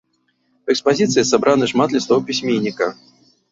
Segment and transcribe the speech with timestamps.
[0.69, 2.91] У экспазіцыі сабраны шмат лістоў пісьменніка.